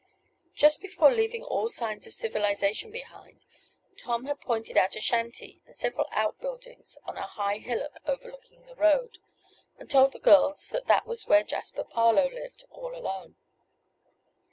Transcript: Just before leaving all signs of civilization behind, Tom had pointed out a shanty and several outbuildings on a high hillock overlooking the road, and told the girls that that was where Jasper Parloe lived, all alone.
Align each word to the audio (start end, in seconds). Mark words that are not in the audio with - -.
Just 0.55 0.81
before 0.81 1.13
leaving 1.13 1.43
all 1.43 1.69
signs 1.69 2.07
of 2.07 2.15
civilization 2.15 2.89
behind, 2.89 3.45
Tom 3.99 4.25
had 4.25 4.41
pointed 4.41 4.75
out 4.75 4.95
a 4.95 4.99
shanty 4.99 5.61
and 5.67 5.75
several 5.75 6.07
outbuildings 6.09 6.97
on 7.03 7.17
a 7.17 7.27
high 7.27 7.59
hillock 7.59 7.99
overlooking 8.07 8.65
the 8.65 8.73
road, 8.73 9.19
and 9.77 9.91
told 9.91 10.13
the 10.13 10.19
girls 10.19 10.69
that 10.69 10.87
that 10.87 11.05
was 11.05 11.27
where 11.27 11.43
Jasper 11.43 11.83
Parloe 11.83 12.31
lived, 12.31 12.63
all 12.71 12.95
alone. 12.95 13.35